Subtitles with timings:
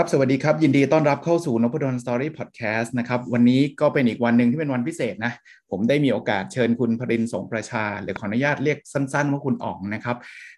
[0.00, 5.32] ครับ สวัสดีครับ ยินดีต้อนรับเข้าสู่นพดลสตอรี่พอดแคสต์นะครับ วันนี้ก็เป็นอีกวันหนึ่งที่เป็นวันพิเศษนะ
[5.70, 10.16] ผมได้มีโอกาสเชิญคุณพรินสงประชา หรือขออนุญาตเรียกสั้นๆ ว่าคุณอ๋องนะครับ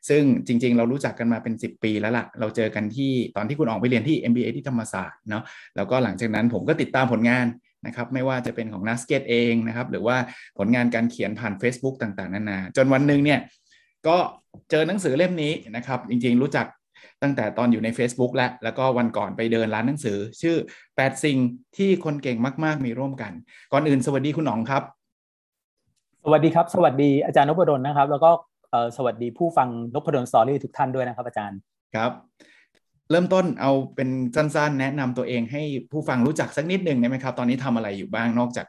[0.09, 5.43] ซึ่งจริงๆ เรารู้จักกันมาเป็น 10 ปีแล้วละ่ะ เราเจอกันที่ตอนที่คุณอ๋องไปเรียนที่ MBA ที่ธรรมศาสตร์เนาะ
[5.77, 7.47] แล้วก็หลังจากนั้นผมก็ติดตามผลงาน
[7.87, 10.17] นะครับไม่ว่าจะเป็นของนัสเกตเองนะครับ หรือว่า
[10.59, 13.41] ผลงานการเขียนผ่าน Facebook ต่างๆ นานา จนวันหนึ่งเนี่ย
[14.07, 14.17] ก็
[14.71, 16.67] เจอหนังสือเล่มนี้นะครับ จริงๆ รู้จัก
[17.23, 20.57] ตั้งแต่ตอนอยู่ใน Facebook แล้วแล้วก็วันก่อนไปเดินร้านหนังสือ ชื่อ
[20.91, 21.39] 8 สิ่ง
[21.77, 23.33] ที่คนเก่งมาก ๆ มีร่วมกัน
[23.73, 24.83] ก่อนอื่นสวัสดีคุณหนองครับ
[26.25, 28.31] สวัสดีครับ สวัสดีอาจารย์นพดลนะครับ แล้วก็
[28.97, 31.59] สวัสดีผู้ฟังนพดล Story ทุกท่านด้วยนะครับ อาจารย์
[31.95, 32.13] ครับ
[33.11, 38.67] เริ่มต้นเอาเป็นสั้นๆ แนะนำตัวเองให้ผู้ฟังรู้จักสักนิดหนึ่งได้ไหมครับ ตอนนี้ทำอะไรอยู่บ้างนอกจาก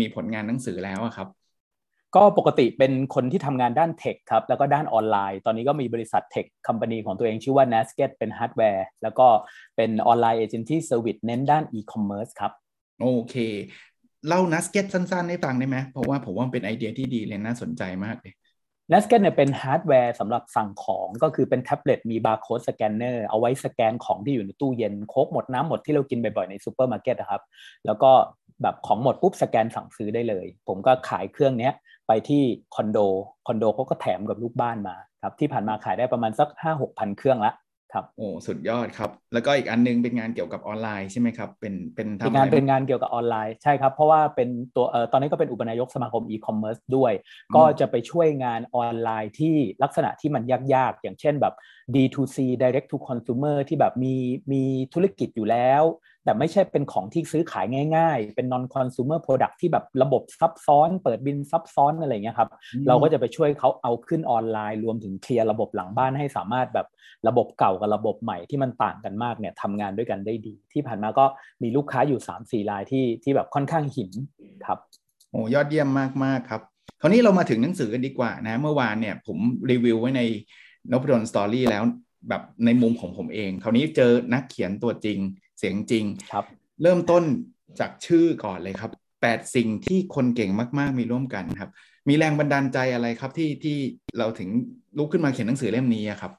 [0.00, 1.28] มีผลงานหนังสือแล้วครับ
[2.16, 8.86] ก็ปกติเป็นคนที่ทำงานด้าน tech ครับ แล้วก็ด้านออนไลน์ ตอนนี้ก็มีบริษัท tech company ของตัวเองชื่อว่า n a s k e t เป็นฮาร์ดแวร์
[9.02, 9.26] แล้วก็
[9.76, 12.52] เป็น online agency service เน้นด้านอีคอมเมิร์ซครับ
[13.02, 13.36] โอเค
[14.26, 18.34] เล่า n a s k e t สั้นๆ ให้ฟังได้ไหม เพราะว่าผมว่าเป็นไอเดียที่ดีเลยน่าสนใจมากเลย
[18.92, 27.42] n a s k e t เนี่ยเป็นฮาร์ดแวร์สำหรับสั่งของก็คือเป็นแท็บเล็ตมี barcode scanner เอาไว้สแกนของที่อยู่ในตู้เย็นโค้กหมดน้ำหมดที่เรากินบ่อยๆในซูเปอร์มาร์เก็ตนะครับ
[27.86, 28.10] แล้วก็
[28.62, 31.70] แบบของหมดปุ๊บสแกนสั่งซื้อได้เลย ผมก็ขายเครื่องนี้
[32.08, 32.42] ไปที่
[32.74, 32.98] คอนโด
[33.46, 37.52] คอนโดเขาก็แถมกับลูกบ้านมาครับที่ผ่านมาขายได้ประมาณสักห้าหกพันเครื่องละ
[37.94, 47.12] ครับโอ้สุดยอดครับ แล้วก็อีกอันนึงเป็นงานเกี่ยวกับออนไลน์ใช่ไหมครับเป็นเป็นทำงานเป็นงานเกี่ยวกับออนไลน์ใช่ครับ เพราะว่าเป็นตัวเอ่อตอนนี้ก็เป็นอุปนายกสมาคมอีคอมเมิร์ซด้วย
[47.56, 50.42] ก็จะไปช่วยงานออนไลน์ที่ลักษณะที่มัน
[50.74, 51.54] ยากๆ อย่างเช่นแบบ
[51.94, 54.14] D2C direct to consumer ที่แบบมี
[54.52, 54.62] มี
[54.94, 55.82] ธุรกิจอยู่แล้ว
[56.28, 57.66] แต่ไม่ใช่เป็นของที่ซื้อขาย
[57.96, 62.50] ง่าย ๆ เป็น non consumer product ที่แบบระบบซับซ้อน เปิดบินซับซ้อนอะไรเงี้ยครับ
[62.88, 66.86] เราก็จะไปช่วยเขาเอาขึ้นออนไลน์ รวมถึงเคลียร์ระบบหลังบ้านให้สามารถแบบ
[67.28, 71.24] ระบบเก่ากับระบบใหม่ที่มันต่างกันมากเนี่ยทำงานด้วยกันได้ดี ที่ผ่านมาก็
[71.62, 74.10] มีลูกค้าอยู่3ามสี่รายที่ที่แบบค่อนข้างหิน
[74.66, 74.78] ครับ
[75.30, 75.88] โอ้ยอดเยี่ยม
[76.24, 76.60] มากๆครับ
[77.00, 79.38] คราวนี้เรามาถึงหนังสือกันดีกว่านะเมื่อวานเนี่ยผม
[79.70, 80.22] รีวิวไว้ใน
[80.90, 81.82] นพดลสตอรี่แล้ว
[82.28, 85.18] แบบในมุมของผมเอง คราวนี้เจอนักเขียนตัวจริง
[85.58, 86.44] เสียงจริงครับ
[86.82, 87.22] เริ่มต้น
[87.80, 88.90] จากชื่อก่อนเลยครับ
[89.22, 91.70] แปดสิ่งที่คนเก่งมากๆมีร่วมกันครับ
[92.08, 93.76] มีแรงบันดาลใจอะไรครับที่ที่
[94.18, 94.48] เราถึง
[94.98, 96.32] ลุกขึ้นมาเขียนหนังสือเล่มนี้ครับ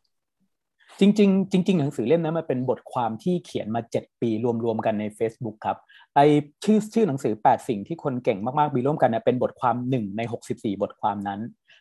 [1.00, 4.29] จริง ๆ จริง ๆ หนังสือเล่มนั้นมันเป็นบทความที่เขียนมา 7 ปี
[4.63, 5.78] รวมๆกันใน Facebook ครับ
[6.16, 6.19] ไอ
[6.63, 10.22] ชื่อชื่อหนังสือ 8 สิ่งที่คนเก่งมากๆมีร่วมกันเนี่ยเป็นบทความหนึ่งใน
[10.52, 11.40] 64 บทความนั้น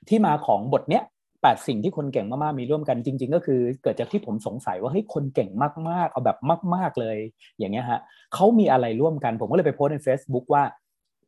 [0.09, 1.03] ที่มาของบทเนี้ย
[1.43, 5.51] แปดสิ่งที่คนเก่งมากๆมีร่วมกันจริง ๆ ก็คือ เกิดจากที่ผมสงสัยว่าเฮ้ยคนเก่ง
[5.91, 6.39] มากๆเอาแบบ
[6.75, 7.17] มาก ๆเลย
[7.59, 8.01] อย่างเงี้ยฮะ
[8.35, 10.63] เขามีอะไรร่วมกัน ผมก็เลยไปโพสใน Facebook ว่า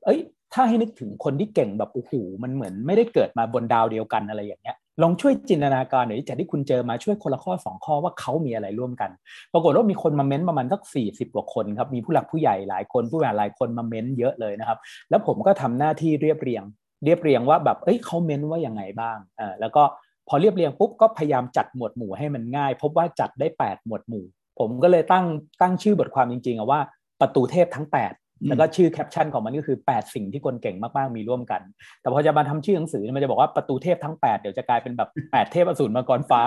[0.05, 0.21] เอ้ย
[0.55, 2.13] ถ้าให้นึกถึงคนที่เก่งแบบโอ้โห
[2.43, 9.11] มันเหมือนไม่ได้เกิดมาบนดาวเดียวกันอะไรอย่างเงี้ยลองช่วยจินตนาการหน่อยจากที่คุณเจอมาช่วยคนละข้อ 2 ข้อว่าเขามีอะไรร่วมกัน
[9.53, 14.79] ปรากฏว่ามีคนมาเม้นประมาณสัก40 กว่าคนครับ มีผู้หลักผู้ใหญ่หลายคนผู้ใหญ่หลายคนมาเม้นเยอะเลยนะครับ
[15.11, 16.65] แล้วผมก็ทำหน้าที่เรียบเรียง
[17.05, 19.83] เรียบเรียงว่าแบบเอ้ยเขาเม้นว่ายังไงบ้างอ่าแล้วก็
[20.29, 24.25] พอเรียบเรียงปุ๊บก็พยายามจัดหมวดหมู่ให้มันง่าย พบว่าจัดได้ 8 หมวดหมู่
[24.59, 25.27] ผมก็เลยตั้ง
[25.63, 26.81] ตั้งชื่อบทความจริงๆว่า
[27.21, 31.61] ประตูเทพทั้ง 8 แล้วก็ชื่อแคปชั่นของมันก็คือ 8 สิ่งที่คนเก่งมากๆมีร่วมกัน
[32.01, 36.43] แต่พอจะมาทำชื่อหนังสือมันจะบอกว่าประตูเทพทั้ง 8 เดี๋ยวจะกลายเป็นแบบ 8 เทพอสูรมังกรฟ้า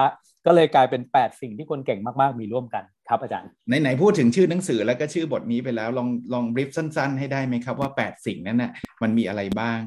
[0.46, 3.50] ก็เลยกลายเป็น 8 สิ่งที่คนเก่งมากๆมีร่วมกันครับอาจารย์
[3.82, 8.72] ไหนๆพูดถึงชื่อหนังสือแล้วก็ชื่อบทนี้ไปแล้วลองลองบริฟสั้น ๆ ให้ได้ไหมครับว่า 8 สิ่งนั้นน่ะ
[9.02, 9.80] มันมีอะไรบ้าง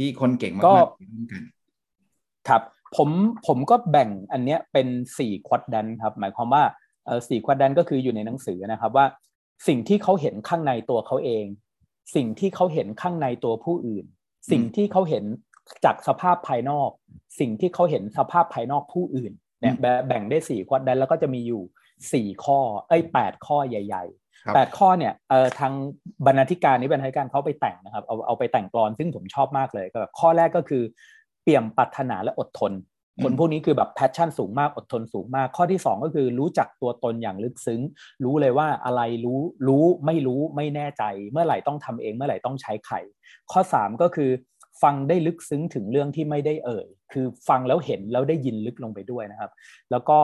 [0.00, 1.42] ที่คนเก่งมากๆมีร่วมกัน
[2.48, 2.62] ครับ
[2.96, 3.08] ผม
[3.46, 4.88] ผมก็แบ่งอันเนี้ยเป็น
[5.18, 6.64] สี่ควอดดันครับ หมายความว่า
[7.06, 9.06] เออสี่ควอดดันก็คืออยู่ในหนังสือนะครับว่า
[9.68, 11.44] สิ่งที่เขาเห็นข้างในตัวเขาเอง
[12.14, 14.04] สิ่งที่เขาเห็นข้างในตัวผู้อื่น
[14.50, 15.24] สิ่งที่เขาเห็น
[15.84, 16.90] จากสภาพภายนอก
[17.40, 19.74] สิ่งที่เขาเห็นสภาพภายนอกผู้อื่นเนี่ย
[20.08, 21.62] แบ่งได้สี่ quadrant แล้วก็จะมีอยู่
[22.12, 22.58] สี่ข้อ
[22.88, 24.19] เอ้ยแปดข้อใหญ่ๆ
[24.54, 25.72] แปดข้อเนี่ยเออทาง
[26.26, 30.82] บรรณาธิการนี้บรรณาธิการเขาไปแต่งนะครับเอาเอาไปแต่งกลอนซึ่งผมชอบมากเลยก็แบบข้อแรกก็คือ
[31.42, 32.74] เปี่ยมปรารถนาและอดทน
[33.22, 37.80] คนพวกนี้คือแบบ passion สูงมากอดทนสูงมาก ข้อที่ 2 ก็คือรู้จักตัวตนอย่างลึกซึ้ง
[38.24, 43.00] รู้เลยว่าอะไรรู้รู้ไม่รู้ไม่แน่ใจ เมื่อไหร่ต้องทำเองเมื่อไหร่ต้องใช้ไข่
[43.52, 44.30] ข้อ 3 ก็คือ
[44.82, 49.50] ฟังได้ลึกซึ้งถึงเรื่องที่ไม่ได้เอ่ย คือฟังแล้วเห็นแล้วได้ยินลึกลงไปด้วยนะครับ
[49.90, 50.18] แล้วก็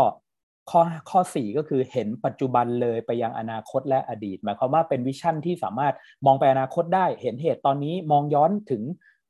[0.71, 5.95] ข้อข้อ 4 ก็คือเห็นปัจจุบันเลยไปยังอนาคตและอดีต หมายความว่าเป็นวิชั่นที่สามารถ
[6.27, 8.83] มองไปอนาคตได้ เห็นเหตุตอนนี้มองย้อนถึง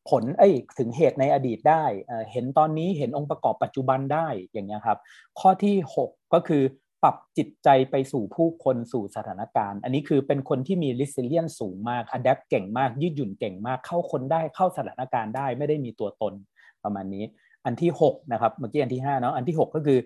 [0.08, 1.84] ผลเอ้ยถึงเหตุในอดีตได้
[2.32, 4.98] เห็นตอนนี้เห็นองค์ประกอบปัจจุบันได้อย่างเงี้ยครับ
[5.40, 6.62] ข้อที่ 6 ก็คือ
[7.02, 16.34] ปรับจิตใจไปสู่ผู้คนสู่สถานการณ์ อันนี้คือเป็นคนที่มี resilience สูงมาก adapt เก่งมาก ยืดหยุ่นเก่งมาก เข้าคนได้เข้าสถานการณ์ได้ไม่ได้มีตัวตน
[16.84, 17.24] ประมาณนี้
[17.64, 19.98] อันที่6นะครับเมื่อกี้อันที่5เนาะอันที่ 6 ก็คือ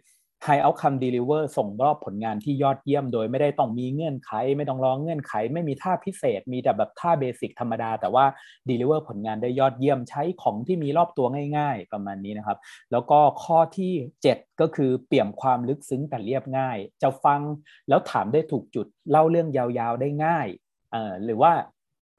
[0.46, 8.24] High Outcome Deliver ส่งรอบผลงานที่ยอดเยี่ยมโดยไม่ได้ต้องมีเงื่อนไข ไม่ต้องรองเงื่อนไข ไม่มีท่าพิเศษ มีแต่แบบท่าเบสิกธรรมดา แต่ว่า
[8.68, 11.26] Deliver ผลงานได้ยอดเยี่ยมใช้ของที่มีรอบตัว
[11.56, 12.58] ง่าย ๆ ประมาณนี้นะครับ
[12.92, 13.92] แล้วก็ข้อที่
[14.28, 17.40] 7 ก็คือเปี่ยมความลึกซึ้งแต่เรียบง่าย จะฟัง
[17.88, 20.46] แล้วถามได้ถูกจุดเล่าเรื่องยาวๆได้ง่าย
[20.92, 21.52] เอ่อหรือว่า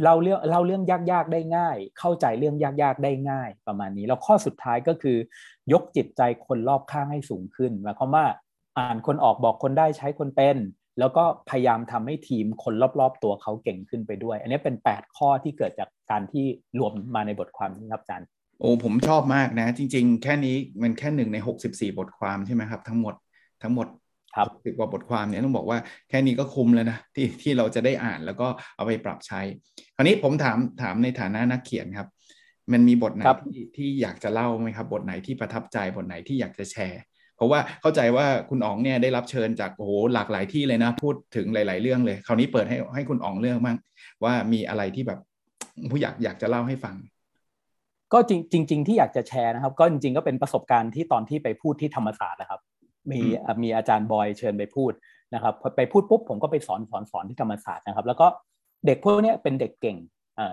[0.03, 5.18] เล่าเรื่องเล่าเรื่องยากๆได้ง่าย เข้าใจเรื่องยากๆได้ง่ายประมาณนี้ แล้วข้อสุดท้ายก็คือ
[5.74, 8.25] ยกจิตใจคนรอบข้างให้สูงขึ้นหมายความว่า
[8.77, 10.57] อ่านคนออกบอกคนได้ใช้คนเป็น
[11.00, 16.45] แล้วก็พยายามทำให้ทีมคนรอบๆ ตัวเขาเก่งขึ้นไปด้วย อันนี้เป็น 8 ข้อที่เกิดจากการที่
[16.80, 18.27] รวมมาในบทความนี้ครับอาจารย์
[18.59, 21.38] โอ้ผมชอบมากนะ จริง ๆ แค่นี้มันแค่หนึ่งใน
[21.68, 23.15] 64 บทความใช่ไหมครับ ทั้งหมด
[23.62, 23.88] ทั้งหมด
[24.35, 25.79] ครับสิบกว่าบทความเนี่ยต้องบอกว่า
[26.09, 29.41] แค่นี้ก็คุ้มแล้วนะที่ที่เราจะได้อ่านแล้วก็เอาไปปรับใช้
[29.95, 32.07] คราวนี้ผมถามถามในฐานะนักเขียนครับ
[32.73, 37.01] มันมีบทไหนที่ที่อยากจะเล่าไหมครับ บทไหนที่ประทับใจบทไหนที่อยากจะแชร์
[37.35, 43.77] เพราะว่าเข้าใจว่าคุณอ๋องเนี่ยได้รับเชิญจากโอ้โหหลากหลายที่เลยนะ พูดถึงหลาย ๆ เรื่องเลย คราวนี้เปิดให้ให้คุณอ๋องเรื่องบ้าง
[44.23, 45.19] ว่ามีอะไรที่แบบ
[45.91, 46.95] ผู้อยากอยากจะเล่าให้ฟัง
[48.13, 52.61] ก็จริงจริงที่อยากจะแชร์นะครับ ก็จริงๆก็เป็นประสบการณ์ที่ตอนที่ไปพูดที่ธรรมศาสตร์นะครับ
[53.12, 53.19] มี
[53.63, 54.92] มีอาจารย์บอยเชิญไปพูด
[55.33, 58.27] นะครับพอไปพูดปุ๊บผมก็ไปสอนสอนสอนที่ธรรมศาสตร์นะครับ แล้วก็
[58.86, 59.98] เด็กพวกนี้เป็นเด็กเก่ง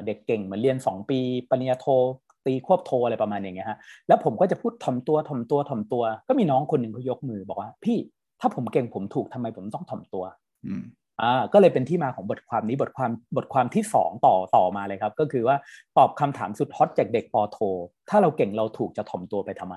[0.06, 1.18] เด็กเก่งเหมือนเรียน 2 ปี
[1.50, 1.86] ปริญญาโท
[2.46, 3.78] ตีควบโทอะไรประมาณอย่างเงี้ยฮะ
[4.08, 7.98] แล้วผมก็จะพูดถ่อมตัวถ่อมตัวถ่อมตัว ก็มีน้องคนหนึ่งเขายกมือบอกว่า พี่
[8.40, 10.24] ถ้าผมเก่งผมถูกทำไมผมต้องถ่อมตัว
[11.22, 15.56] อ่าก็เลยเป็นที่มาของบทความนี้บทความบทความที่สองต่อต่อมาเลยครับ ก็คือว่า
[15.96, 17.58] ตอบคำถามสุดฮอตจากเด็กปอโท
[18.10, 19.76] ถ้าเราเก่งเราถูกจะถ่อมตัวไปทำไม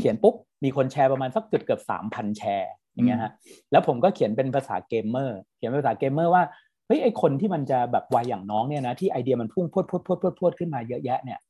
[0.00, 0.34] เขียนปุ๊บ
[0.64, 3.32] มีคนแชร์ประมาณสักเกือบเกือบสามพันแชร์อย่างเงี้ยฮะ
[3.72, 6.42] แล้วผมก็เขียนเป็นภาษาเกมเมอร์เขียนเป็นภาษาเกมเมอร์ว่า
[6.86, 11.40] เฮ้ยไอคนที่มันจะแบบวัยอย่างน้องเนี่ยนะที่ไอเดียมันพุ่งพวดพวดพวดพวดพวดขึ้นมาเยอะแยะเนี่ย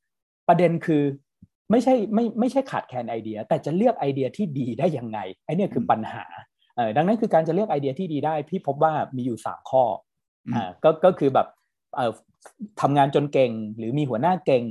[0.49, 1.03] ประเด็นคือ
[1.71, 6.25] ไม่ใช่ไม่ไม่ใช่ขาดแคลนไอเดีย แต่จะเลือกไอเดียที่ดีได้ยังไงไอเนี่ยคือปัญหา
[6.77, 9.85] เออดังนั้นคือการจะเลือกไอเดียที่ดีได้ พี่พบว่ามีอยู่สามข้อ
[10.55, 11.47] อ่าก็ก็คือแบบ
[11.95, 12.13] เอ่อ
[12.81, 14.65] ทำงานจนเก่งหรือมีหัวหน้าเก่ง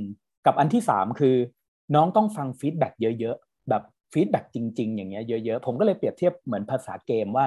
[0.46, 1.34] กับอันที่สามคือ
[1.94, 3.82] น้องต้องฟัง feedback เยอะๆ แบบ
[4.12, 7.46] feedback จริง ๆ อย่างเงี้ยเยอะๆ ผมก็เลยเปรียบเทียบเหมือนภาษาเกมว่า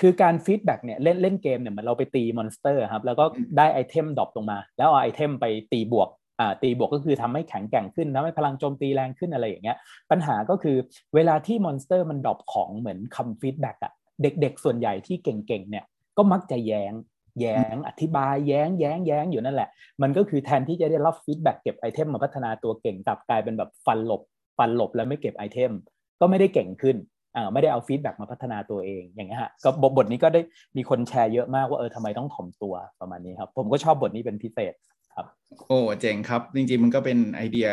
[0.00, 3.24] คือการ feedback เนี่ยเล่นเล่นเกมเนี่ยมันเราไปตี monster ครับแล้วก็
[3.56, 6.08] ได้ item drop ลงมา แล้วเอา item ไปตีบวก
[6.40, 9.76] อ่าตีบวกก็คือทำให้แข็งแกร่งขึ้นทำให้พลังโจมตีแรงขึ้นอะไรอย่างเงี้ย
[10.10, 10.76] ปัญหาก็คือ
[11.14, 13.92] เวลาที่ monster มัน drop ของเหมือนคำ feedback อะ
[14.22, 15.84] เด็กๆ ส่วนใหญ่ที่เก่งๆเนี่ย
[16.16, 16.92] ก็มักจะแย้ง
[17.40, 19.68] แย้งอธิบายแย้งแย้งแย้งอยู่นั่นแหละ
[20.02, 24.22] มันก็คือแทนที่จะได้รับ feedback เก็บ item มาพัฒนาตัวเก่งกลับกลายเป็นแบบฟันหลบ
[24.58, 25.72] ฟันหลบแล้วไม่เก็บ item
[26.20, 26.96] ก็ไม่ได้เก่งขึ้น
[27.36, 30.40] อ่าไม่ได้เอา feedback มาพัฒนาตัวเองอย่างเงี้ยฮะก็บทนี้ก็ได้
[30.76, 34.74] มีคนแชร์เยอะมากว่าเออทำไมต้องถ่อมตัวประมาณนี้ครับ ผมก็ชอบบทนี้เป็นพิเศษ
[35.14, 35.26] ครับ
[35.68, 37.68] โอ้เจ๋งครับ จริงๆ มันก็เป็นไอเดีย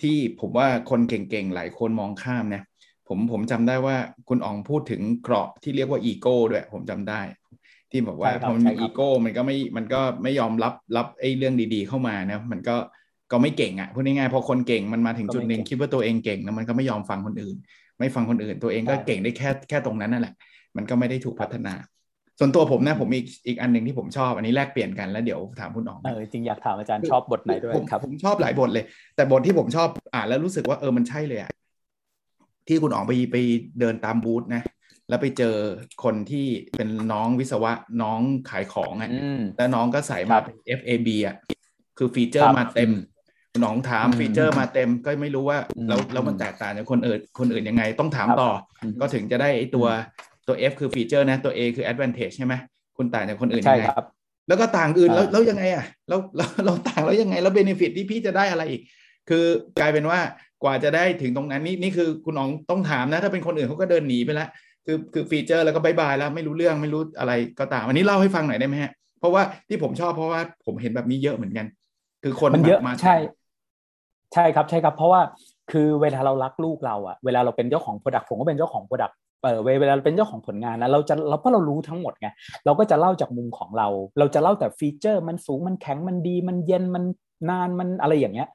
[0.00, 2.62] ที่ผมว่าคนเก่งๆ หลายคนมองข้ามนะ
[3.08, 3.96] ผมผมจำได้ว่า
[4.28, 7.20] คุณอ๋องพูดถึงเกราะที่เรียกว่าอีโก้ด้วยผมจำได้
[7.90, 12.76] ที่บอกว่าพอมันมีอีโก้มันก็ไม่มันก็ไม่ยอมรับรับไอ้เรื่องดีๆเข้ามานะมันก็
[13.32, 17.56] ก็ไม่เก่งอะพูดง่ายๆพอคนเก่งมันมาถึงจุดหนึ่งคิดว่าตัวเองเก่งแล้วมันก็ไม่ยอมฟังคนอื่น
[17.98, 20.34] ไม่ฟังคนอื่น ตัวเองก็เก่งได้แค่แค่ตรงนั้นนั่นแหละ
[20.76, 21.74] มันก็ไม่ได้ถูกพัฒนา
[22.38, 28.84] ส่วนตัวผมนะผมมีอีกอันหนึ่งที่ผมชอบ อันนี้แลกเปลี่ยนกันแล้วเดี๋ยวถามคุณอ๋องเออจริงอยากถามอาจารย์ชอบบทไหนด้วยครับผมชอบหลายบทเลย
[29.16, 31.52] แต่บทที่ผมชอบอ่านแล้วรู้สึกว่าเออมันใช่เลยอะ
[32.68, 33.36] ที่คุณอ๋องไปไป
[33.80, 34.62] เดินตามบูธนะ
[35.08, 35.54] แล้วไปเจอ
[36.04, 36.46] คนที่
[36.76, 37.72] เป็นน้องวิศวะ
[38.02, 38.20] น้อง
[38.50, 39.10] ขายของอะ
[39.56, 41.36] แล้วน้องก็ใส่มาเป็น FAB อะ
[41.98, 42.90] คือ feature มาเต็ม
[43.60, 48.50] น้องถาม feature มาเต็มก็ไม่รู้ว่าแล้วแล้วมันแตกต่างจากคนอื่นคนอื่นยังไงต้องถามต่อ
[49.00, 49.86] ก็ถึงจะได้ไอตัว
[50.48, 52.54] ตัว F คือ feature นะตัว A คือ advantage ใช่ไหม
[52.96, 53.86] คุณต่างจากคนอื่นยังไง
[54.48, 58.82] แล้วก็ต่างอื่นแล้วแล้วยังไงอะแล้วเราเราต่างแล้วยังไงแล้ว benefit ที่พี่จะได้อะไรอีก
[59.28, 59.44] คือ
[59.80, 60.20] กลายเป็นว่า
[60.62, 64.48] กว่าจะได้ถึงตรงนั้นนี่นี่คือคุณน้องต้องถามนะ ถ้าเป็นคนอื่นเขาก็เดินหนีไปแล้ว
[64.86, 71.66] คือคือ feature แล้วก็ bye bye แล้วไม่รู้เรื่องไม่รู้อะไรก็ตามอันนี้เล่าให้ฟังหน่อยได้ไหมฮะเพราะว่าที่ผมชอบเพราะว่าผมเห็นแบบนี้เยอะเหมือนกัน
[72.22, 73.16] คือคนมันเยอะมาใช่
[74.34, 75.20] ใช่ครับใช่ครับ เพราะว่า
[75.70, 82.28] คือเวลาเรารักลูกเราอะเวลาเราเป็นเจ้าของ product ผมก็เป็นเจ้าของ product เออเวลาเป็นเจ้าของผลงานนะเราจะเราเพราะเรารู้ทั้งหมดไง
[82.64, 87.04] เราก็จะเล่าจากมุมของเรา เราจะเล่าแต่ feature มันสูงมันแข็งมันดี มันเย็นมัน
[87.50, 88.48] นานมันอะไรอย่างเงี้ย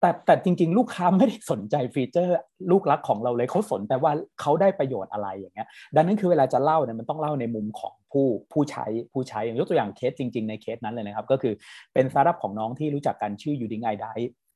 [0.00, 2.36] แต่แต่จริง ๆ ลูกค้าไม่ได้สนใจ feature
[2.70, 11.54] ลูกรักของเราเลยเขาสนแต่ว่าเขาได้ประโยชน์อะไรอย่างเงี้ยดังนั้นคือเวลาจะเล่าเนี่ยมันต้องเล่าในมุมของผู้ผู้ใช้ผู้ใช้อย่างยกตัวอย่างเคสจริง ๆ ในเคสนั้นเลยนะครับ ก็คือ
[11.94, 14.06] เป็นสตาร์ทอัพของน้องที่รู้จักกันชื่อ U Drink I Drive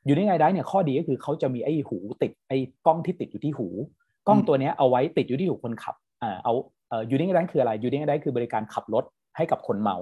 [0.06, 3.68] U Drink I Drive เนี่ยข้อดีก็คือเขาจะมีไอ้หูติดไอ้กล้องที่ติดอยู่ที่หู
[4.28, 6.52] กล้องตัวนี้เอาไว้ติดอยู่ที่หูคนขับอ่าเอา
[6.88, 9.04] เอ่อ U Drink I Drive คืออะไร U Drink I Drive คือบริการขับรถ
[9.36, 9.96] ให้กับคนเมา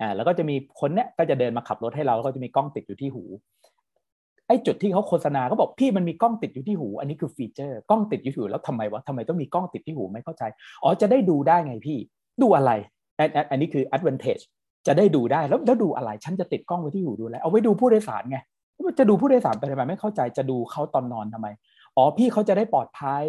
[0.00, 3.24] อ่าแล้วก็จะมีคนเนี้ยก็จะเดินมาขับรถให้เราแล้วก็จะมีกล้องติดอยู่ที่หู
[4.46, 10.42] ไอ้จุดที่เขาโฆษณาเขาบอกพี่มันมีกล้องติดอยู่ที่หู อันนี้คือ feature กล้องติดอยู่ที่หูแล้วทำไมวะทำไมต้องมีกล้องติดที่หูไม่เข้าใจ
[10.82, 11.98] อ๋อจะได้ดูได้ไงพี่
[12.42, 12.72] ดูอะไร
[13.18, 14.42] อันอันนี้คือ advantage
[14.86, 18.38] จะได้ดูได้แล้วแล้วดูอะไร ฉันจะติดกล้องไว้ที่หูดูแลเอาไว้ดูผู้โดยสารไง
[18.98, 21.48] จะดูผู้โดยสารไปทำไมไม่เข้าใจจะดูเขาตอนนอนทำไม
[21.96, 23.26] อ๋อพี่เขาจะได้ปลอดภัย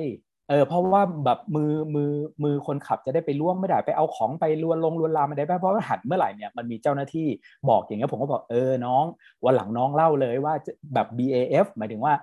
[0.49, 2.11] เออเพราะว่าแบบมือมือ
[2.43, 7.27] มือคนขับจะได้ไปล่วงไม่ได้ไปเอาของไปลวนลงลวนลามไม่ได้เพราะว่าหันเมื่อไหร่เนี่ยมันมีเจ้าหน้าที่
[7.69, 9.05] บอกอย่างเงี้ยผมก็บอกเออน้อง
[9.45, 10.53] วันหลังน้องเล่าเลยว่า
[10.93, 12.13] แบบ BAF หมายถึงว่า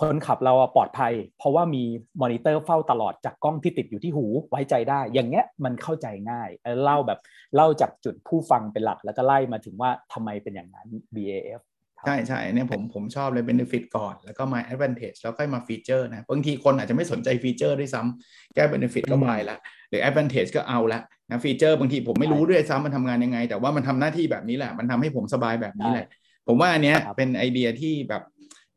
[0.00, 1.82] คนขับเราปลอดภัย เพราะว่ามี
[2.20, 6.48] มอนิเตอร์เฝ้าตลอดจากกล้องที่ติดอยู่ที่หูไว้ใจได้ อย่างเงี้ยมันเข้าใจง่าย
[6.82, 7.18] เล่าแบบ
[7.54, 11.60] เล่าจากจุดผู้ฟังเป็นหลักแล้วก็ไล่มาถึงว่าทำไมเป็นอย่างนั้น BAF
[12.06, 19.56] ใช่ใช่เนี่ยผมผมชอบเลย benefit ก่อน แล้วก็มา advantage แล้วค่อยมา feature นะบางทีคนอาจจะไม่สนใจ feature ด้วยซ้ำแก้ benefit ก็บายละ
[19.90, 21.00] หรือ advantage ก็เอาละ
[21.30, 26.06] นะ feature บางทีผมไม่รู้ด้วยซ้ำมันทำงานยังไง แต่ว่ามันทำหน้าที่แบบนี้แหละ มันทำให้ผมสบายแบบนี้แหละ
[26.46, 28.22] ผมว่าอันเนี้ยเป็นไอเดียที่แบบ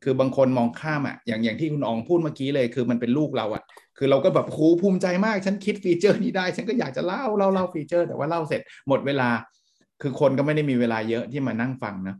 [0.03, 3.63] คือบางคนมองข้ามอะอย่างอย่างที่คุณอ๋องพูดเมื่อกี้เลย คือมันเป็นลูกเราอะ
[3.97, 9.29] คือเราก็แบบกูภูมิใจมากฉันคิด feature นี้ได้ ฉันก็อยากจะเล่าเล่าเล่า feature แต่ว่าเล่าเสร็จหมดเวลา
[10.01, 12.15] คือคนก็ไม่ได้มีเวลาเยอะที่มานั่งฟังนะ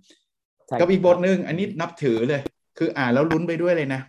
[0.80, 2.42] กับอีกบทหนึ่งอันนี้นับถือเลย
[2.78, 4.02] คืออ่านแล้วลุ้นไปด้วยเลยนะ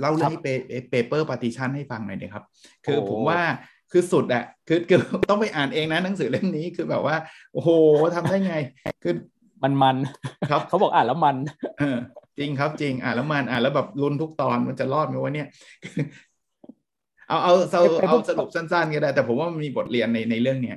[0.00, 0.48] เราเลยเป
[0.90, 2.44] paper partition ให้ฟังหน่อยนะครับ
[2.84, 3.40] คือผมว่า
[3.92, 4.98] คือสุดอะคือคือ
[5.30, 7.16] ต้องไปอ่านเองนะหนังสือเล่มนี้คือแบบว่า
[7.52, 7.70] โอ้โห
[8.16, 8.54] ทำได้ไง
[9.02, 9.14] คือ
[9.62, 9.96] มันมัน
[10.50, 11.36] ครับเขาบอกอ่านแล้วมัน
[11.78, 11.98] เออ
[12.38, 15.48] จริงครับจริงอ่านแล้วมันอ่านแล้วแบบลุ้นทุกตอนมันจะรอดไหมวะเนี่ย
[17.28, 20.76] เอาเอาเอาเอาสรุปสั้นๆก็ได้ แต่ผมว่ามันมีบทเรียนในในเรื่องเนี้ย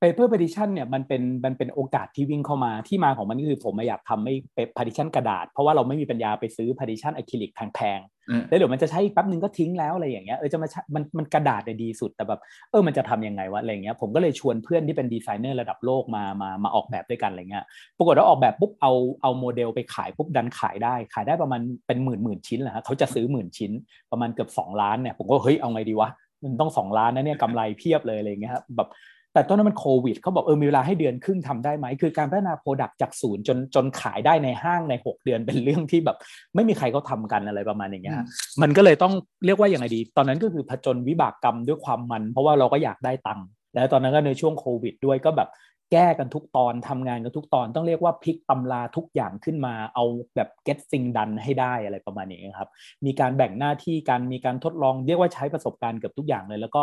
[0.00, 12.40] paper partition เนี่ยมันเป็นมันเป็นโอกาสที่วิ่งเข้ามาที่มาของมันก็คือผมอยากทำไม่เป็น partition กระดาษ เพราะว่าเราไม่มีปัญญาไปซื้อ partition อะคริลิกแพงๆแล้วเดี๋ยวมันจะใช้แป๊บนึงก็ทิ้งแล้วอะไรอย่างเงี้ยเออจะมามันมันกระดาษดีสุดแต่แบบ
[12.70, 17.64] เออมันจะทำยังไงวะอะไรเงี้ยผมก็เลยชวนเพื่อนที่เป็นดีไซเนอร์ระดับโลกมามามาออกแบบด้วยกันอะไรเงี้ย
[17.98, 18.92] ปรากฏว่าออกแบบปุ๊บเอา
[19.22, 23.72] เอาโมเดลไปขายปุ๊บดันขายได้ ขายได้ประมาณเป็นหมื่นหมื่นชิ้นแหละฮะเขาจะซื้อหมื่นชิ้น
[24.10, 26.10] ประมาณเกือบสองล้านเนี่ยผมก็เฮ้ยเอาไงดีวะ
[26.44, 28.88] มันต้องสองล้านนะเนี่ยกำไรเพียบเลยอะไรเงี้ยแบบ
[29.34, 36.16] แต่ตอนนั้นมันโควิดเขาบอกเออมีเวลาให้เดือนครึ่งทำได้ไหม คือการพัฒนา product จากศูนย์จนจนขายได้ในห้างใน 6 เดือนเป็นเรื่องที่แบบ
[36.54, 38.14] ไม่มีใครเขาทากันอะไรประมาณอย่างเงี้ย
[38.62, 39.12] มันก็เลยต้อง
[39.46, 45.50] เรียกว่าอย่างไรดี ตอนนั้นก็คือผจญวิบากกรรมด้วยความมัน เพราะว่าเราก็อยากได้ตังค์แล้วตอนนั้นก็ในช่วงโควิด ด้วยก็แบบ
[45.92, 50.04] แก้กันทุกตอนทำงานกันทุกตอนต้องเรียกว่าพลิกตำราทุกอย่างขึ้นมาเอา
[50.36, 52.68] แบบ get thing done ให้ได้อะไรประมาณนี้ครับ
[53.06, 56.82] มีการแบ่งหน้าที่การมีการทดลองเรียกว่าใช้ประสบการณ์เกือบทุกอย่างเลย แล้วก็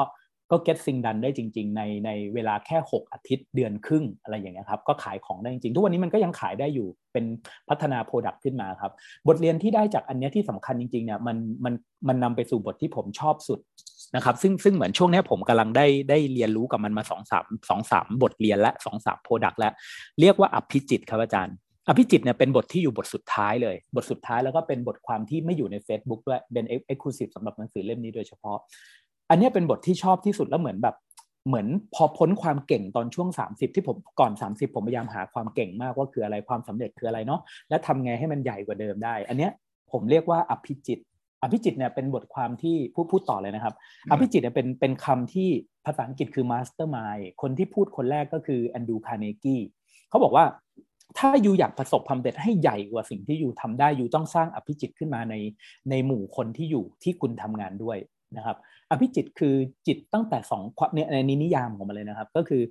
[0.51, 7.25] ก็ get สิ่งดันได้จริง ๆ ในในเวลาแค่ 6 อาทิตย์เดือนครึ่งอะไรอย่างเงี้ยครับก็ขายของได้จริง ๆ ทุกวันนี้มันก็ยังขายได้อยู่เป็น
[7.69, 8.91] พัฒนา product ขึ้นมาครับ
[9.27, 11.73] บทเรียนที่ได้จากอันเนี้ยที่สำคัญจริงๆเนี่ยมันมัน
[12.07, 13.59] มันนำไปสู่บทที่ผมชอบสุด
[14.15, 19.73] นะครับซึ่งซึ่งเหมือนช่วงนี้ผมกำลังได้ได้เรียนรู้กับมันมาสองสามสองสามบทเรียนและสองสาม product แล้ว
[20.19, 21.55] เรียกว่าอภิจิตครับอาจารย์
[21.89, 28.57] อภิจิตเนี่ยเป็นบทที่อยู่บทสุดท้ายเลย บทสุดท้ายแล้วก็เป็นบทความที่ไม่อยู่ใน Facebook ด้วยเป็น exclusive สำหรับหนังสือเล่มนี้โดยเฉพาะ
[29.29, 30.95] อันนี้เป็นบทที่ชอบที่สุดแล้วเหมือนแบบ
[31.47, 39.51] เหมือนพอพ้นความเก่งตอนช่วง 30 ที่ผมก่อน 30 ผมพยายามหาความเก่งมากว่าคืออะไรความสำเร็จคืออะไรเนาะและทำไงให้มันใหญ่กว่าเดิมได้ อันเนี้ย
[39.91, 40.99] ผมเรียกว่าอภิจิต
[41.41, 43.73] อภิจิตเนี่ยเป็นบทความที่พูดพูดต่อเลยนะครับ
[44.11, 45.49] อภิจิตเนี่ยเป็นเป็นคำที่
[45.85, 49.57] ภาษาอังกฤษคือ mastermind คนที่พูดคนแรกก็คือแอนดูคาร์เนกี
[50.09, 50.45] เขาบอกว่า
[51.17, 55.35] ถ้าอยู่อยากประสบความสำเร็จให้ใหญ่กว่าสิ่งที่อยู่ทำได้อยู่ต้องสร้างอภิจิตขึ้นมาใน
[55.89, 57.97] ในหมู่คนที่อยู่ที่คุณทำงานด้วย
[58.35, 58.57] นะครับ
[58.89, 59.55] อภิจิตคือ
[59.87, 62.61] จิตตั้งแต่สองเนี่ยในนิยามของมันเลยนะครับ ก็คือ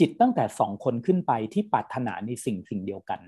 [0.00, 3.20] จิตตั้งแต่สองคนขึ้นไปที่ปรารถนาในสิ่งสิ่งเดียวกัน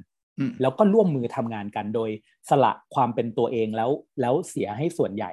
[0.62, 2.10] แล้วก็ร่วมมือทำงานกันโดย
[2.48, 5.32] สละความเป็นตัวเองแล้วแล้วเสียให้ส่วนใหญ่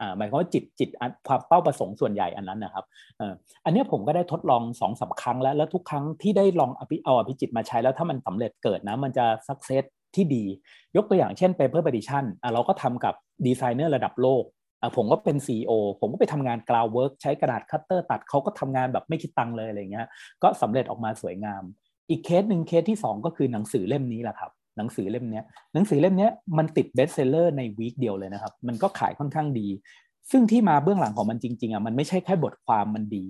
[0.00, 0.88] อ่าหมายความว่าจิตจิต
[1.26, 2.84] ความเป้าประสงค์ส่วนใหญ่อันนั้นนะครับ
[3.20, 3.22] อ
[3.64, 10.44] อันนี้ผมก็ได้ทดลองสองสาครั้งแล้ว แล้วทุกครั้งที่ได้ลองอภิเอาอภิจิตมาใช้แล้วถ้ามันสำเร็จเกิดนะ มันจะสักเซสที่ดี
[10.96, 13.14] ยกตัวอย่างเช่น paper petition อ่าเราก็ทำกับ
[13.46, 14.44] ดีไซเนอร์ระดับโลก
[14.96, 20.06] ผมก็เป็น CEO ผมก็ไปทำงาน groundwork ใช้กระดาษคัตเตอร์ตัดเขาก็ทำงานแบบไม่คิดตังเลยอะไรเงี้ย
[20.42, 21.62] ก็สำเร็จออกมาสวยงาม
[22.10, 25.40] อีกเคสหนึ่งเคสที่ 2 ก็คือหนังสือเล่มนี้แหละครับหนังสือเล่มนี้
[25.74, 29.68] หนังสือเล่มนี้มันติด bestseller ใน week เดียวเลยนะครับ มันก็ขายค่อนข้างดี
[30.30, 33.26] ซึ่งที่มาเบื้องหลังของมันจริงๆอะมันไม่ใช่แค่บทความมันดี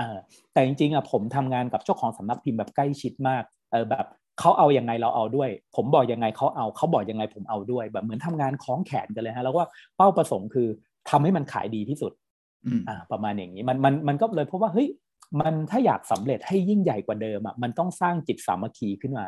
[0.00, 0.16] อ่า
[0.52, 4.06] แต่จริงๆอะผมทำงานกับเจ้าของสำนักพิมพ์แบบใกล้ชิดมากเออแบบ
[4.40, 9.66] เขาเอาอยัางไงเราเอาด้วย ผมบอกยังไงเขาเอาเขาบอกยังไงผมเอาด้วย แบบเหมือนทำงานคล้องแขนกันเลยฮะแล้วว่า
[9.96, 10.68] เป้าประสงค์คือ
[11.10, 12.12] ทำให้มันขายดีที่สุด
[12.88, 14.88] อ่าประมาณอย่างนี้มันมันมันก็เลยเพราะว่าเฮ้ย
[15.40, 19.26] มันถ้าอยากสำเร็จให้ยิ่งใหญ่กว่าเดิมอะมันต้องสร้างจิตสามัคคีขึ้นมา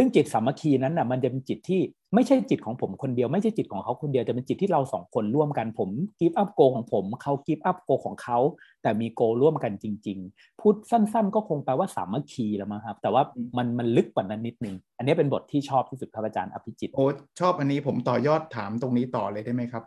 [0.00, 1.80] ซึ่งจิตสามัคคีนั้นน่ะมันจะเป็นจิตที่
[2.14, 5.90] ไม่ใช่จิตของผมคนเดียวไม่ใช่จิตของเขาคนเดียวแต่เป็นจิตที่เราสองคนร่วมกันผม
[6.20, 8.38] give up ego ของผมเขา give up ego ของเขา
[8.82, 13.22] แต่มี goal ร่วมกันจริง ๆ พูดสั้น ๆ ก็คงแปลว่าสามัคคีแล้วมั้งครับ แต่ว่า
[13.56, 17.06] มันมันลึกกว่านั้นนิดนึง อันนี้เป็นบทที่ชอบที่สุดครับอาจารย์อภิจิตโอ้
[17.40, 19.84] ชอบอันนี้ผมต่อยอดถามตรงนี้ต่อเลยได้ไหมครับ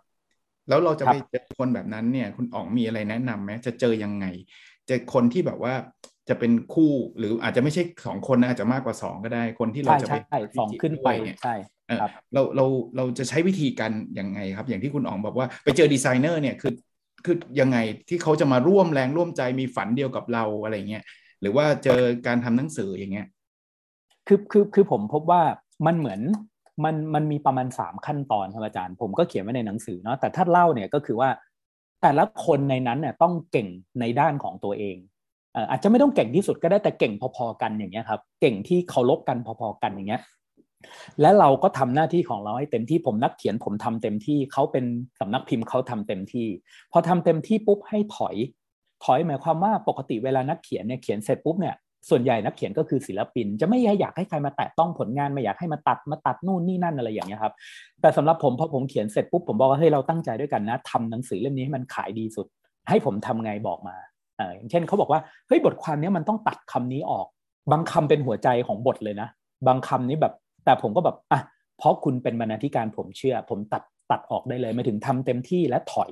[0.70, 4.26] แล้วเราจะไปเจอคนแบบนั้นเนี่ย คุณอ๋องมีอะไรแนะนำไหมจะเจอยังไง
[4.88, 5.74] เจอคนที่แบบว่า
[6.30, 11.56] จะเป็นคู่หรืออาจจะไม่ใช่สองคนนะอาจจะมากกว่าสองก็ได้คนที่เราจะไปใช่สองขึ้นไปเนี่ยใช่
[12.02, 16.74] ครับเราเราเราจะใช้วิธีการยังไงครับ อย่างที่คุณอ๋องบอกว่าไปเจอดีไซเนอร์เนี่ยคือ
[17.26, 17.78] คือยังไง
[18.10, 21.04] ที่เขาจะมาร่วมแรงร่วมใจมีฝันเดียวกับเราอะไรเงี้ย
[21.42, 23.28] หรือว่าเจอการทำหนังสืออย่างเงี้ย
[24.28, 25.42] คือคือคือผมพบว่า
[25.86, 26.22] มันเหมือน
[26.84, 31.30] มันมันมีประมาณสามขั้นตอนครับอาจารย์ ผมก็เขียนไว้ในหนังสือเนาะแต่ถ้าเล่าเนี่ยก็คือว่า
[32.02, 33.68] แต่ละคนในนั้นเนี่ยต้องเก่ง
[34.00, 34.98] ในด้านของตัวเอง
[35.70, 40.22] อาจจะไม่ต้องเก่งที่สุดก็ได้แต่เก่งพอๆกันอย่างเงี้ยครับเก่งที่เคารพกันพอๆกันอย่างเงี้ย
[41.22, 44.86] และเราก็ทำหน้าที่ของเราให้เต็มที่ผมนักเขียนผมทำเต็มที่เขาเป็น
[45.20, 46.48] สำนักพิมพ์เขาทำเต็มที่
[46.92, 48.36] พอทำเต็มที่ปุ๊บให้ถอย
[49.06, 51.76] ถอยหมายความว่าปกติเวลานักเขียนเนี่ยเขียนเสร็จปุ๊บเนี่ย
[52.10, 57.54] ส่วนใหญ่นักเขียนก็คือศิลปิน จะไม่อยากให้ใครมาแตะต้องผลงานไม่อยากให้มาตัดมาตัดนู่นนี่นั่นอะไรอย่างเงี้ยครับ
[58.02, 62.48] แต่สำหรับผมพอผมเขียนเสร็จปุ๊บผมบอกว่าเฮ้ยเราตั้งใจด้วยกันนะทำหนังสือเล่มนี้ให้มันขายดีสุด
[62.90, 63.96] ให้ผมทำไงบอกมา
[64.56, 67.28] อย่างเช่นเขาบอกว่าเฮ้ยบทความนี้มันต้องตัดคำนี้ออก
[67.72, 69.28] บางคำเป็นหัวใจของบทเลยนะ
[69.68, 70.34] บางคำนี้แบบ
[70.66, 71.40] แต่ผมก็แบบอะ
[71.78, 76.12] เพราะคุณเป็นบรรณาธิการผมเชื่อ ผมตัดตัดออกได้เลยไม่ถึงทำเต็มที่และถอย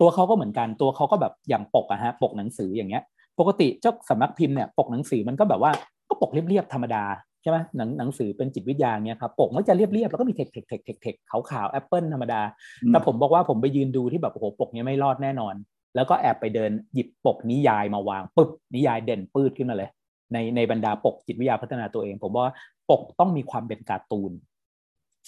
[0.00, 3.02] ตัวเขาก็เหมือนกันตัวเขาก็แบบอย่างปกอะฮะปกหนังสืออย่างเงี้ย
[3.38, 5.72] ปกติเจ้าสำนักพิมพ์เนี่ยปกหนังสือมันก็แบบว่า
[6.08, 7.04] ก็ปกเรียบๆธรรมดา
[7.42, 12.40] ใช่ไหมหนังหนังสือเป็นจิตวิทยาเนี่ยครับปกมันจะเรียบๆแล้วก็มี text text text text text ขาวๆแอปเปิลธรรมดา
[12.88, 15.54] แต่ผมบอกว่าผมไปยืนดูที่แบบโอ้โหปกนี้ไม่รอดแน่นอน
[15.96, 19.90] แล้วก็แอบไปเดินหยิบปกนิยายมาวางปึ๊บนิยายเด่นปืดขึ้นมาเลย
[20.32, 22.52] ในในบรรดาปกจิตวิทยาพัฒนาตัวเอง ผมว่า
[22.90, 24.32] ปกต้องมีความเป็นการ์ตูน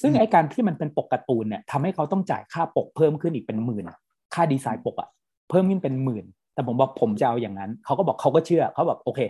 [0.01, 3.85] ซึ่งไอการที่มันเป็นปกการ์ตูนเนี่ยทำให้เขาต้องจ่ายค่าปกเพิ่มขึ้นอีกเป็นหมื่น
[4.35, 5.09] ค่าดีไซน์ปกอะ
[5.51, 9.21] เพิ่มขึ้นเป็นหมื่น แต่ผมบอกผมจะเอาอย่างนั้น เขาก็บอกเขาก็เชื่อเขาบอกโอเค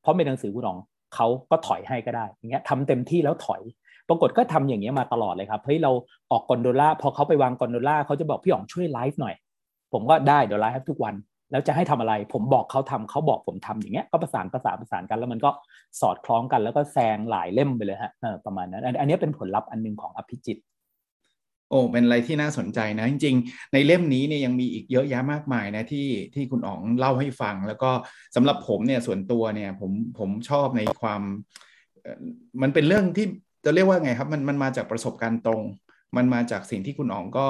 [0.00, 0.78] เพราะเป็นหนังสือคุณรอง
[1.14, 3.62] เขาก็ถอยให้ก็ได้อย่างเงี้ยทำเต็มที่แล้วถอย
[4.08, 5.90] ปรากฏก็ทำอย่างเงี้ยมาตลอดเลยครับเฮ้ยเรา
[6.30, 9.34] ออกกอนโดล่าพอเขาไปวางกอนโดล่าเขาจะบอกพี่อ๋องช่วยไลฟ์หน่อย
[9.92, 11.14] ผมก็ได้เดี๋ยวไลฟ์ทุกวัน
[11.50, 15.50] แล้วจะให้ทำอะไร ผมบอกเขาทำเขาบอกผมทำอย่างเงี้ยก็ประสานประสานประสานกัน แล้วมันก็
[16.00, 18.12] สอดคล้องกัน แล้วก็แซงหลายเล่มไปเลยฮะ
[18.46, 20.58] ประมาณนั้นอันนี้เป็นผลลัพธ์อันนึงของอภิจิต
[21.68, 27.90] โอ้เป็นอะไรที่น่าสนใจนะ จริงๆ ในเล่มนี้เนี่ยยังมีอีกเยอะแยะมากมายนะที่ที่คุณอ๋องเล่าให้ฟัง แล้วก็
[28.36, 31.22] สำหรับผมเนี่ยส่วนตัวเนี่ยผมผมชอบในความ
[32.62, 33.26] มันเป็นเรื่องที่
[33.64, 35.62] จะเรียกว่าไงครับ มันมันมาจากประสบการณ์ตรง
[36.16, 37.46] มันมาจากสิ่งที่คุณอ๋องก็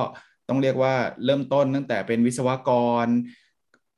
[0.53, 2.71] ต้องเรียกว่าเริ่มต้นตั้งแต่เป็นวิศวก
[3.05, 3.07] ร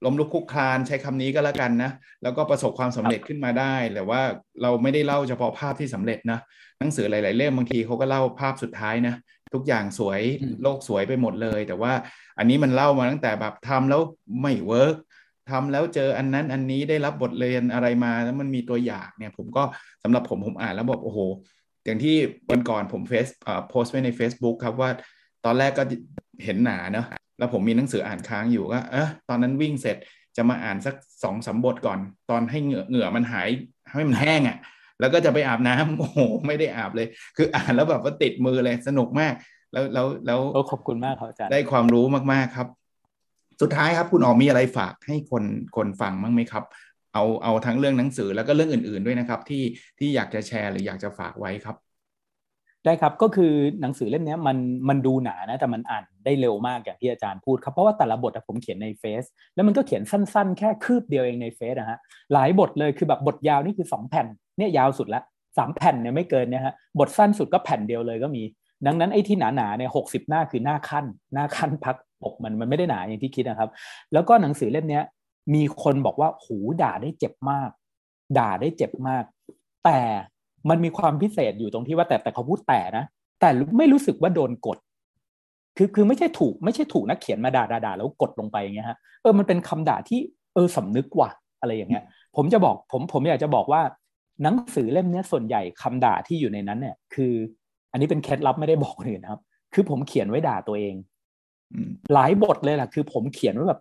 [0.05, 1.91] ล้มลุกคุกคลานใช้คำนี้ก็แล้วกันนะ
[2.23, 4.21] แล้วก็ประสบความสำเร็จขึ้นมาได้ แต่ว่า
[4.63, 6.39] เราไม่ได้เล่าเฉพาะภาพที่สำเร็จนะ
[6.79, 9.15] หนังสือหลาย ๆ เล่มบางทีเขาก็เล่าภาพสุดท้ายนะ
[9.55, 10.21] ทุกอย่างสวย
[10.63, 11.93] โลกสวยไปหมดเลย แต่ว่า
[12.39, 14.01] อันนี้มันเล่ามาตั้งแต่แบบทำแล้ว
[14.43, 14.97] ไม่เวิร์ก
[15.51, 19.63] ทำแล้วเจออันนั้นอันนี้ได้รับบทเรียนอะไรมาแล้วมันมีตัวอย่างเนี่ย ผมก็
[20.03, 21.19] สำหรับผมผมอ่านแล้วบอกโอ้โห
[21.85, 22.17] อย่างที่
[22.51, 24.91] วันก่อนผมเฟซอ่าโพสต์ไว้ใน Facebook ครับว่า
[25.45, 25.83] ตอนแรกก็
[26.45, 27.07] เห็นหนาเนาะ
[27.39, 29.97] แล้วผมมีหนังสืออ่านค้างอยู่ก็เออตอนนั้นวิ่งเสร็จ
[30.37, 31.99] จะมาอ่านสักสองสาบทก่อน
[32.31, 33.49] ตอนให้เหงื่อเหงื่อมันหาย
[33.91, 34.59] ให้มันแห้งอะ่ะ
[35.01, 39.35] แล้วก็จะไปอาบน้ำโอ้โหไม่ได้อาบเลย คืออ่านแล้วแบบว่าติดมือเลยสนุกมาก
[39.73, 42.69] แล้วแล้วแล้วขอบคุณมากครับอาจารย์ได้ความรู้มากๆครับ
[43.63, 45.45] สุดท้ายครับคุณออกมีอะไรฝากให้คน
[45.77, 46.65] คนฟังบ้างไหมครับ
[47.15, 49.63] เอาเอาทั้งเรื่องหนังสือแล้วก็เรื่องอื่น ๆด้วยนะครับ ที่
[49.99, 51.77] ที่อยากจะแชร์หรืออยากจะฝากไว้ครับ
[52.85, 54.57] ได้ครับก็คือหนังสือเล่มนี้มัน
[54.89, 61.99] มันดูหนานะแต่มันอ่านได้เร็วมากอย่างที่อาจารย์พูดครับเพราะว่าแต่ละบทผมเขียนในเฟซแล้วมันก็เขียนสั้นๆ แค่คืบเดียวเองในเฟซนะฮะ
[62.33, 64.27] หลายบทเลยคือแบบบทยาวนี่คือ 2 แผ่น
[64.59, 65.23] เนี่ยยาวสุดละ
[65.59, 68.43] สามแผ่นเนี่ยไม่เกินเนี่ยฮะบทสั้นสุดก็แผ่นเดียวเลยก็มี
[68.87, 73.71] ดังนั้นไอ้ที่หนาๆเนี่ยหกสิบหน้าคือหน้าขั้น หน้าขั้นพักปกมันมันไม่ได้หนาอย่างที่คิดนะครับ
[74.13, 75.01] แล้วก็หนังสือเล่มนี้
[75.55, 77.71] มีคนบอกว่าหูด่าได้เจ็บมาก
[78.39, 79.25] ด่าได้เจ็บมาก
[79.85, 80.01] แต่
[80.71, 83.05] มันมีความพิเศษอยู่ตรงที่ว่าแต่แต่เขาพูดแต่นะ
[83.41, 83.49] แต่
[83.79, 84.79] ไม่รู้สึกว่าโดนกด
[85.77, 90.21] คือคือไม่ใช่ถูกไม่ใช่ถูกนักเขียนมาด่าด่าแล้วกดลงไปอย่างเงี้ยฮะเออมันเป็นคำด่าที่
[90.55, 92.05] เออสำนึกว่ะอะไรอย่างเงี้ย
[92.37, 93.83] ผมจะบอกผมผมอยากจะบอกว่า
[94.43, 97.33] หนังสือเล่มนี้ส่วนใหญ่คำด่าที่อยู่ในนั้นเนี่ยคือ
[97.93, 99.41] อันนี้เป็นเคล็ดลับไม่ได้บอกคนอื่นนะครับ
[99.75, 100.95] คือผมเขียนไว้ด่าตัวเอง
[102.15, 103.81] หลายบทเลยแหละคือผมเขียนไว้แบบ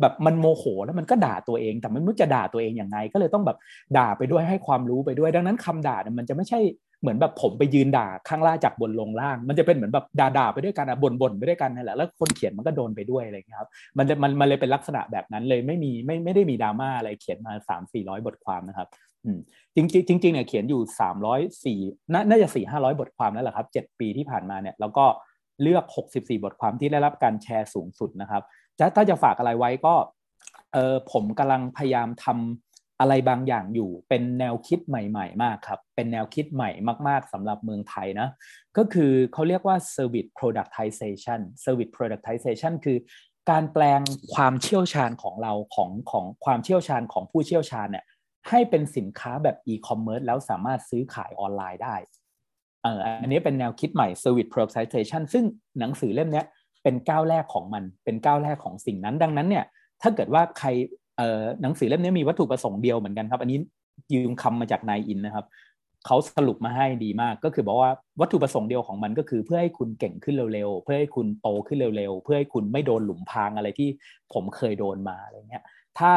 [0.00, 3.58] แบบมันโมโหแล้วมันก็ด่าตัวเอง แต่ไม่รู้จะด่าตัวเองอย่างไง ก็เลยต้องแบบ
[3.98, 6.60] ด่าไปด้วยให้ความรู้ไปด้วย ดังนั้นคำด่าเนี่ยมันจะไม่ใช่
[7.00, 18.88] เหมือนแบบผมไปยืนด่าข้างล่างจากบนลงล่าง มันจะเป็นเหมือนแบบด่าๆไปด้วยกันอะบ่นๆไปด้วยกันนั่นแหละแล้วคนเขียนมันก็โดนไปด้วยอะไรเงี้ยครับมันจะมันมันเลยเป็นลักษณะแบบนั้นเลยไม่มีไม่ไม่ได้มีดราม่าอะไรเขียนมาสามสี่ร้อยบทความนะครับ
[19.76, 21.80] จริงจริงจริงเนี่ยเขียนอยู่สามร้อยสี่
[22.12, 25.04] น่าจะสี่ห้าร้อยบทความแล้วแหละครับเจ็ดปีที่ผ่านมาเนี่ยแล้วก็
[25.62, 28.42] เลือกหกสิบสี่บทความที่ได้รับการแชร์สูงสุดนะครับ
[28.96, 29.94] ถ้าจะฝากอะไรไว้ก็
[30.72, 36.70] เออผมกำลังพยายามทำอะไรบางอย่างอยู่เป็นแนวคิดใหม่ ๆ มากครับ เป็นแนวคิดใหม่
[37.08, 38.28] มาก ๆสำหรับเมืองไทยนะ
[38.76, 42.98] ก็คือเขาเรียกว่า service productization service productization คือ
[43.50, 44.00] การแปลง
[44.34, 48.04] ความเชี่ยวชาญของเราของของความเชี่ยวชาญของผู้เชี่ยวชาญเนี่ย
[48.48, 51.96] ให้เป็นสินค้าแบบอีคอมเมิร์ซแล้วสามารถซื้อขายออนไลน์ได้
[52.82, 55.44] เอออันนี้เป็นแนวคิดใหม่ service productization ซึ่ง
[55.78, 56.42] หนังสือเล่มนี้
[56.82, 59.64] เป็นก้าวแรกของมันเป็นก้าวแรกของสิ่งนั้น ดังนั้นเนี่ย
[60.02, 60.68] ถ้าเกิดว่าใคร
[61.18, 63.58] เออหนังสือเล่มนี้มีวัตถุประสงค์เดียวเหมือนกันครับ อันนี้
[64.12, 65.46] ยืมคำมาจากนายอินนะครับ
[66.06, 67.90] เขาสรุปมาให้ดีมากก็คือบอกว่า
[68.20, 73.88] วัตถุประสงค์เดียวของมันก็คือเพื่อให้คุณเก่งขึ้นเร็วๆ เพื่อให้คุณโตขึ้นเร็วๆ เพื่อให้คุณไม่โดนหลุมพรางอะไรที่
[74.32, 75.64] ผมเคยโดนมาอะไรเงี้ย
[75.98, 76.12] ถ้า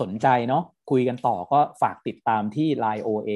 [0.00, 3.30] สนใจเนาะคุยกันต่อก็ฝากติดตามที่ Line OA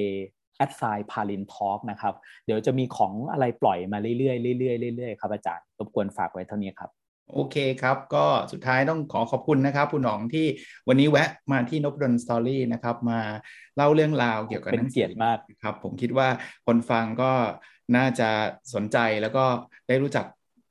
[0.57, 2.15] แอดไซน์พาลินทอล์กนะครับ
[2.47, 6.91] เดี๋ยวจะมีของอะไรปล่อยมาเรื่อยๆเรื่อยๆเรื่อยๆครับอาจารย์รบกวนฝากไว้เท่านี้ครับ
[7.35, 10.47] โอเคครับ ก็สุดท้ายต้องขอขอบคุณนะครับคุณหนองที่
[10.89, 13.21] วันนี้แวะมาที่นบดนสตอรี่นะครับ มา
[13.77, 16.29] เล่าเรื่องราวเกี่ยวกับเป็นเกียรติมากครับ ผมคิดว่า
[16.67, 17.33] คนฟังก็
[17.97, 18.29] น่าจะ
[18.75, 19.45] สนใจแล้วก็
[19.89, 20.27] ได้รู้จัก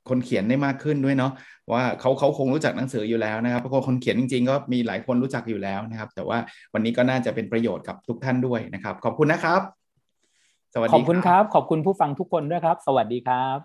[0.08, 1.32] คนเขียนได้มากขึ้นด้วยเนาะ
[1.72, 6.38] ว่าเขาเขาคงรู้จักหนังสืออยู่แล้วนะครับเพราะคนเขียนจริง ๆ ก็มีหลายคนรู้จักอยู่แล้วนะครับ แต่ว่า
[6.74, 9.60] วันนี้ก็น่าจะเป็นประโยชน์กับทุกท่านด้วยนะครับ ขอบคุณนะครับ
[10.74, 13.58] สวัสดีขอบคุณครับ ขอบคุณผู้ฟังทุกคนด้วยครับ สวัสดีครับ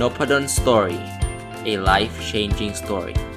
[0.00, 1.00] n o p a d o n Story
[1.72, 3.27] a life changing story